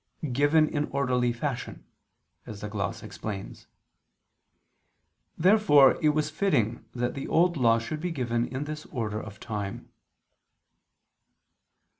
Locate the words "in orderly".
0.67-1.31